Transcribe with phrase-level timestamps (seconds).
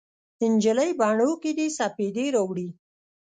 [0.51, 2.67] نجلۍ بڼو کې دې سپیدې راوړي